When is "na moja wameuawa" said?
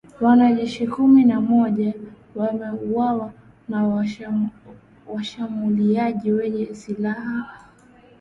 1.25-3.33